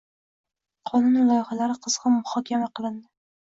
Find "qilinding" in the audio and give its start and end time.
2.75-3.09